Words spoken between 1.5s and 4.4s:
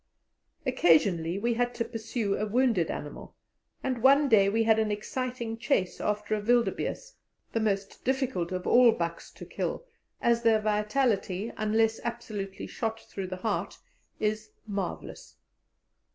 had to pursue a wounded animal, and one